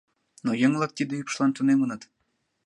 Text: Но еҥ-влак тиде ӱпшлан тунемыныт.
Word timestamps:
Но 0.45 0.51
еҥ-влак 0.65 0.91
тиде 0.97 1.13
ӱпшлан 1.21 1.51
тунемыныт. 1.55 2.01